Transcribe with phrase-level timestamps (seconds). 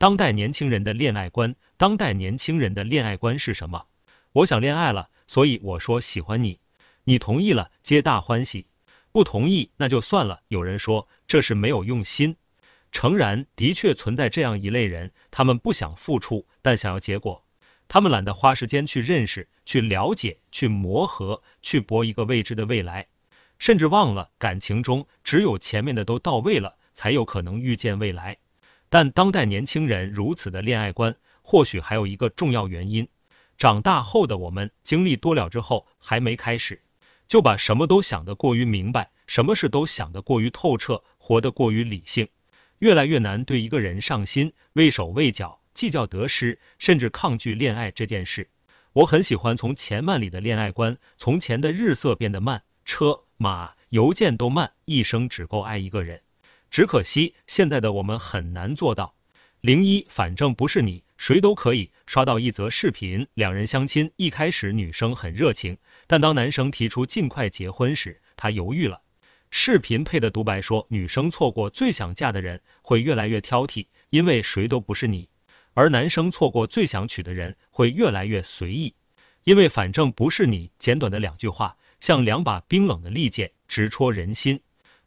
[0.00, 3.84] 当代年轻人的恋爱观，当代年轻人的恋爱观是什么？
[4.32, 6.58] 我想恋爱了，所以我说喜欢你，
[7.04, 8.64] 你同意了，皆大欢喜；
[9.12, 10.40] 不同意，那就算了。
[10.48, 12.36] 有人说这是没有用心。
[12.90, 17.44] 诚然，的确存在这样一类人，他们不想付出，但想要结果。
[17.86, 23.08] 他们懒得花时间去认识、去了解、去磨合、去搏一个未知的未来，
[23.58, 28.38] 甚至忘了感情中只有前面的都到位了，才有可能遇见未来。
[28.90, 33.08] 但当代年轻人如此的恋爱观，或许还有一个重要原因：
[33.56, 36.82] 长大后的我们经历多了之后，还没开始，
[37.26, 42.28] 就把什么都想得过于明白，什么事都想得过于透彻，活得过于理性，
[42.80, 45.60] 越来越难对一个人上心，畏手畏脚。
[45.72, 48.50] 计较得失，甚至抗拒恋爱这件事。
[48.92, 50.98] 我很喜欢从前慢里的恋爱观。
[51.16, 56.22] 从前的日色变得慢，车马邮件都慢，一生只够爱一个人。
[56.70, 59.14] 只可惜现在的我们很难做到。
[59.60, 61.90] 零一，反正不是你，谁都可以。
[62.06, 69.02] 刷到一则视频，两人相亲，一开始女生很热情，但当男生提出尽快结婚时，她犹豫了。
[69.50, 75.28] 视频配的独白说，女生错过最想嫁的人，会越来越挑剔，因为谁都不是你。
[75.74, 78.94] 而男生错过最想娶的人，会越来越随意，
[79.44, 80.70] 因为反正不是你。
[80.78, 84.60] 简短的两句话，像两把冰冷的利剑，直戳人心。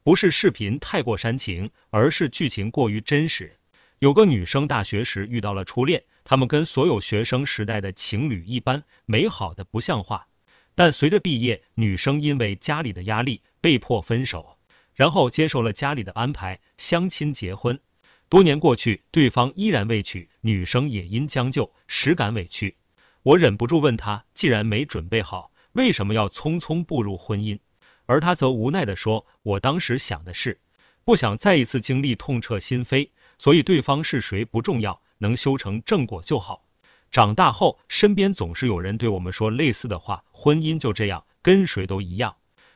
[0.03, 3.57] 不是视频太过煽情，而是剧情过于真实。
[3.99, 10.27] 有个女生大学时遇到了初恋，他们跟所有学生时代的情侣一般，美好的不像话。
[10.75, 14.57] 但随着毕业，女生因为家里的压力被迫分手，
[14.93, 17.79] 然后接受了家里的安排，相亲结婚。
[18.27, 22.75] 多年过去，对方依然未娶，女生也因将就，实感委屈。
[23.21, 27.59] 我忍不住问他，既然没准备好，为什么要匆匆步入婚姻？
[28.05, 30.59] 而他则无奈的说，我当时想的是，
[31.05, 36.63] 不想再一次经历痛彻心扉，所以对方是谁不重要，能修成正果就好。
[37.11, 42.35] 长大后，身边总是有人对我们说类似的话，婚姻就这样，跟谁都一样。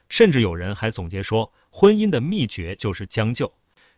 [0.10, 3.54] 甚至有人还总结说，婚姻的秘诀就是将就。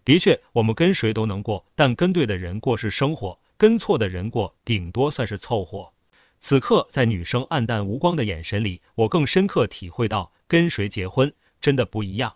[0.05, 5.91] 的确，我们跟谁都能过，但跟对的人过是生活，跟错的人过顶多算是凑合。
[6.39, 12.35] 此刻，在女生暗淡无光的眼神里，我更深刻体会到，跟谁结婚真的不一样。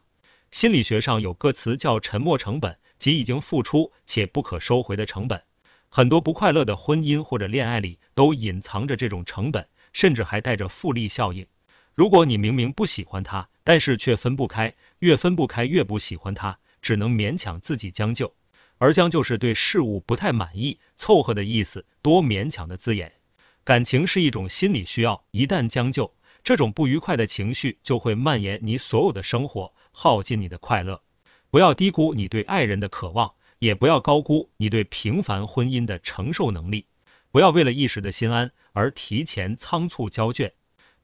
[0.52, 5.44] 心理学上有个词叫沉没成本，即已经付出且不可收回的成本。
[5.90, 11.48] 很多不快乐的婚姻或者恋爱里，都隐藏着这种成本，甚至还带着复利效应。
[11.96, 16.60] 如果你明明不喜欢他，但是却分不开，越分不开越不喜欢他。
[16.84, 18.36] 只能勉强自己将就，
[18.78, 23.14] 而将就是对事物不太满意，凑合的意思，多勉强的字眼。
[23.64, 26.14] 感情是一种心理需要，一旦将就，
[26.44, 31.02] 这种不愉快的情绪就会蔓延你所有的生活，耗尽你的快乐。
[31.50, 36.86] 不要低估你对爱人的渴望，也不要高估你对平凡婚姻的承受能力。
[37.32, 40.54] 不要为了一时的心安而提前仓促交卷，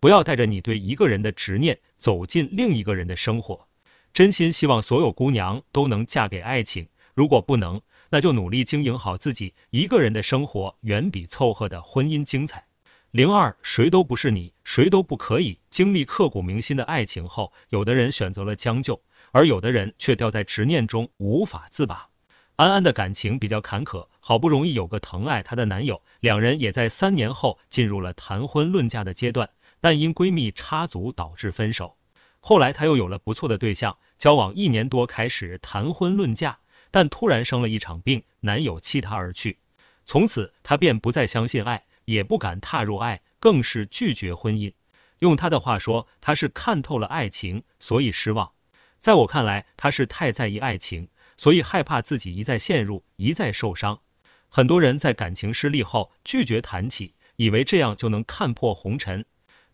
[0.01, 3.67] 不要带着你对一个人的执念走进另一个人的生活。
[4.11, 12.65] 真心希望所有姑娘都能嫁给爱情，如果不能，那就努力经营好自己一个人的生活，远比凑合的婚姻精彩。
[13.11, 15.57] 零二，谁都不是你，谁都不可以。
[15.71, 22.09] 经历刻骨铭心的爱情后，有的人选择了将就，而有的人却掉在执念中无法自拔。
[22.55, 29.49] 安安的感情比较坎坷，好不容易有个疼爱她的男友，两人也在三年后进入了谈婚论嫁的阶段，
[29.81, 31.97] 但因闺蜜插足导致分手。
[32.39, 36.59] 后来她又有了不错的对象，交往一年多开始谈婚论嫁，
[36.91, 39.57] 但突然生了一场病，男友弃她而去，
[40.05, 44.73] 从此她便不再相信爱，也不敢踏入爱，更是拒绝婚姻。
[45.19, 48.53] 用他的话说，他是看透了爱情，所以失望。
[48.97, 54.01] 在我看来，他是太在意爱情，所以害怕自己一再陷入，一再受伤。
[54.47, 59.25] 很多人在感情失利后拒绝谈起，以为这样就能看破红尘。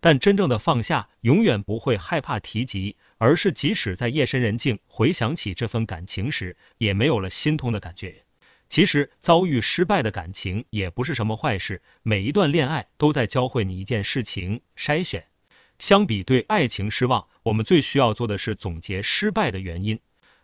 [0.02, 8.25] 但真正的放下，永远不会害怕提及，而是即使在夜深人静回想起这份感情时，也没有了心痛的感觉。
[8.68, 15.26] 其实遭遇失败的感情也不是什么坏事，每一段恋爱都在教会你一件事情：筛选。
[15.78, 20.00] 相比对爱情失望，我们最需要做的是总结失败的原因，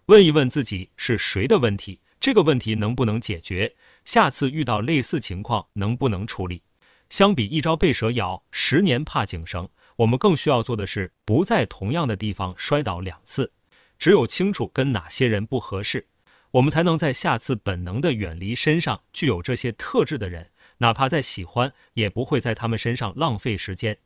[0.05, 3.75] 问一问自己是谁的问题，这个问题能不能解决？
[4.03, 6.61] 下次遇到类似情况能不能处理？
[7.09, 13.51] 相比一朝被蛇咬，十年怕井绳，我们更需要做的是不在同样的地方摔倒两次。
[13.99, 16.07] 只有清楚跟哪些人不合适，
[16.51, 20.49] 我们才能在下次本能的远离身上具有这些特质的人，
[20.79, 23.97] 哪怕再喜欢，也不会在他们身上浪费时间。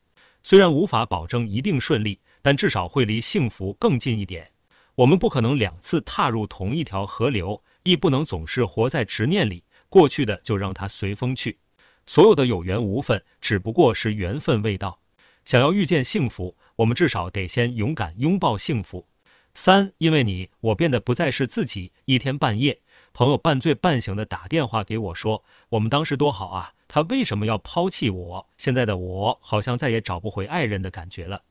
[0.43, 4.51] 虽然无法保证一定顺利，但至少会离幸福更近一点。
[4.93, 9.63] 我们不可能两次踏入同一条河流，亦不能总是活在执念里。
[9.89, 11.57] 过去的就让它随风去。
[12.05, 14.99] 所有的有缘无分，只不过是缘分未到。
[15.45, 19.07] 想要遇见幸福，我们至少得先勇敢拥抱幸福。
[19.57, 21.93] 三，因为你，我变得不再是自己。
[22.03, 22.81] 一天半夜，
[23.13, 28.49] 朋友半醉半醒的打电话给我说，我们当时多好啊，他为什么要抛弃我？
[28.57, 31.43] 现在的我好像再也找不回爱人的感觉了。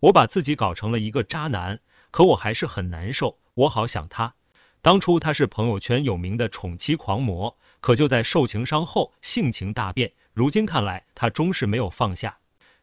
[0.00, 1.78] 我把自己搞成了一个渣男，
[2.10, 4.34] 可我还是很难受，我好想他。
[4.80, 10.14] 当初他是朋友圈有名的宠妻狂魔，可就在受情伤后性情大变。
[10.34, 12.38] 如今看来，他终是没有放下。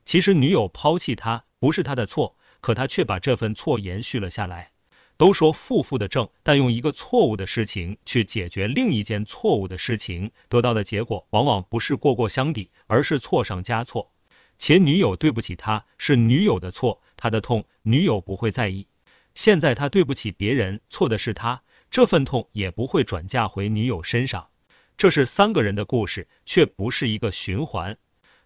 [0.06, 4.72] 其实女友抛弃他不是他的错，可他却把这份错延续了下来。
[5.18, 14.12] 都说负负的正，但用一个错误的事情去解决另一件错误的事情，得到的结果往往不是过过相抵，而是错上加错。
[14.58, 18.88] 前女友对不起他，是女友的错，他的痛女友不会在意。
[19.36, 21.64] 现在他对不起别人，错的是他。
[21.92, 24.50] 这份痛也不会转嫁回女友身上，
[24.96, 27.98] 这是三个人的故事，却不是一个循环。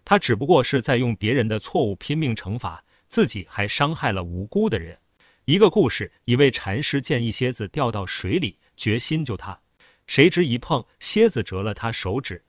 [0.04, 2.84] 他只不过是在用别人的错误拼命惩罚
[3.14, 4.98] 自己，还伤害了无辜的人。
[5.44, 9.60] 一个故事，一位禅师见一蝎子掉到水里，决心救他，
[10.08, 12.42] 谁知一碰，蝎子折了他手指。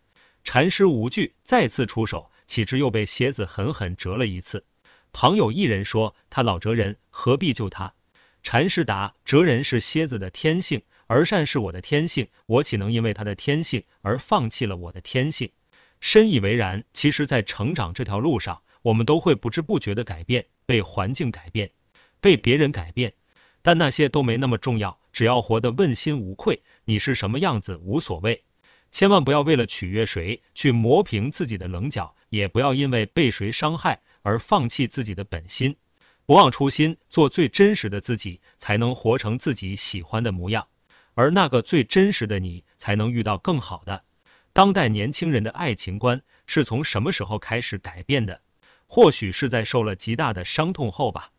[0.43, 4.65] 禅师无惧，再次出手，岂知又被蝎子狠狠折了一次。
[5.13, 7.93] 旁有一人说：“他老折人，何必救他？”
[8.41, 15.51] 禅师答：折人是蝎子的天性，而善是我的天性，我岂能因为他的天性而放弃了我的天性？
[15.99, 16.85] 深以为然。
[16.91, 21.71] 其实，在成长这条路上，我们都会不知不觉的改变，被环境改变，
[22.21, 23.13] 被别人改变，
[23.63, 28.43] 但那些都没那么重要，只要活得问心无愧，你是什么样子无所谓。
[28.91, 35.77] 千万不要为了取悦谁去磨平自己的棱角，也不要因为被谁伤害而放弃自己的本心。
[36.27, 40.67] 不忘初心，做最真实的自己，才能活成自己喜欢的模样。
[41.15, 44.03] 而那个最真实的你，才能遇到更好的。
[44.53, 48.41] 当代年轻人的爱情观是从什么时候开始改变的？
[48.87, 51.31] 或许是在受了极大的伤痛后吧。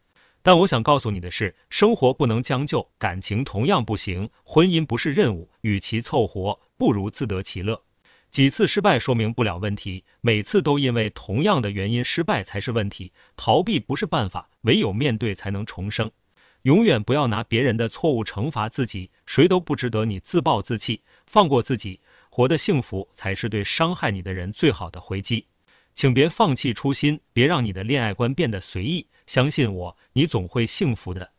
[0.42, 4.30] 但我想告诉你的是，生活不能将就，感情同样不行。
[4.44, 7.82] 婚姻不是任务，与其凑合，不如自得其乐。
[8.30, 13.12] 几次失败说明不了问题，每次都因为同样的原因失败才是问题。
[13.36, 16.10] 逃避不是办法，唯有面对才能重生。
[16.62, 21.02] 永远不要拿别人的错误惩罚自己，谁都不值得你自暴自弃。
[21.26, 22.00] 放过自己，
[22.30, 25.46] 活得幸福才是对伤害你的人最好的回击。
[25.96, 29.06] 请别放弃初心，别让你的恋爱观变得随意。
[29.26, 31.30] 相信我，你总会幸福的。